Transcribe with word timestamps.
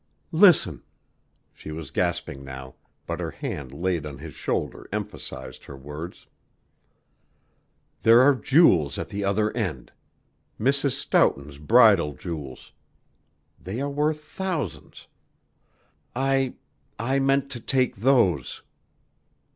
"Listen!" 0.33 0.81
She 1.53 1.71
was 1.71 1.91
gasping 1.91 2.43
now, 2.43 2.73
but 3.05 3.19
her 3.19 3.29
hand 3.29 3.71
laid 3.71 4.03
on 4.03 4.17
his 4.17 4.33
shoulder 4.33 4.89
emphasized 4.91 5.65
her 5.65 5.77
words. 5.77 6.25
"There 8.01 8.19
are 8.21 8.33
jewels 8.33 8.97
at 8.97 9.09
the 9.09 9.23
other 9.23 9.51
end; 9.55 9.91
Mrs. 10.59 10.93
Stoughton's 10.93 11.59
bridal 11.59 12.15
jewels. 12.15 12.71
They 13.63 13.79
are 13.79 13.91
worth 13.91 14.23
thousands. 14.23 15.05
I 16.15 16.55
I 16.97 17.19
meant 17.19 17.51
to 17.51 17.59
take 17.59 17.97
those. 17.97 18.63